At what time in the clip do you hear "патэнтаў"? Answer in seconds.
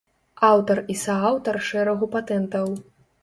2.17-2.67